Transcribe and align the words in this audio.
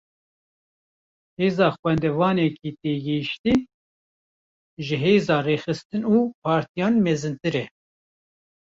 Hêza 1.39 1.67
xwendevanekî 1.75 2.69
têgihiştî, 2.79 3.53
ji 4.85 4.95
hêza 5.03 5.37
rêxistin 5.47 6.03
û 6.13 6.17
partiyan 6.43 6.95
mezintir 7.05 7.53
e 7.63 7.65